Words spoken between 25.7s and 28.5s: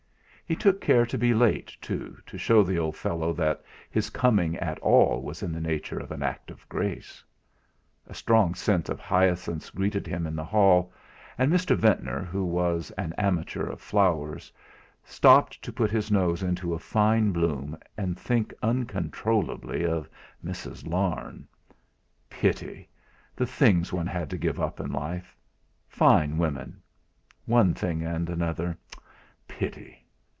fine women one thing and